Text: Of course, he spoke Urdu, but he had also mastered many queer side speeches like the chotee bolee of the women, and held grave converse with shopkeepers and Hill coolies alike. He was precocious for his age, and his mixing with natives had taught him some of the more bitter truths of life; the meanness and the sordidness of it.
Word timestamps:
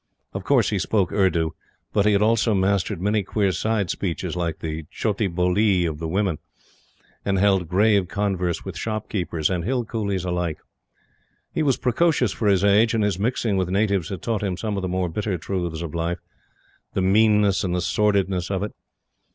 Of 0.33 0.43
course, 0.43 0.71
he 0.71 0.79
spoke 0.79 1.11
Urdu, 1.11 1.53
but 1.93 2.07
he 2.07 2.13
had 2.13 2.23
also 2.23 2.55
mastered 2.55 2.99
many 2.99 3.21
queer 3.21 3.51
side 3.51 3.91
speeches 3.91 4.35
like 4.35 4.57
the 4.57 4.85
chotee 4.91 5.27
bolee 5.27 5.85
of 5.85 5.99
the 5.99 6.07
women, 6.07 6.39
and 7.23 7.37
held 7.37 7.67
grave 7.67 8.07
converse 8.07 8.65
with 8.65 8.75
shopkeepers 8.79 9.51
and 9.51 9.63
Hill 9.63 9.85
coolies 9.85 10.25
alike. 10.25 10.57
He 11.53 11.61
was 11.61 11.77
precocious 11.77 12.31
for 12.31 12.47
his 12.47 12.63
age, 12.63 12.95
and 12.95 13.03
his 13.03 13.19
mixing 13.19 13.57
with 13.57 13.69
natives 13.69 14.09
had 14.09 14.23
taught 14.23 14.41
him 14.41 14.57
some 14.57 14.75
of 14.75 14.81
the 14.81 14.87
more 14.89 15.07
bitter 15.07 15.37
truths 15.37 15.83
of 15.83 15.93
life; 15.93 16.17
the 16.95 17.03
meanness 17.03 17.63
and 17.63 17.75
the 17.75 17.79
sordidness 17.79 18.49
of 18.49 18.63
it. 18.63 18.73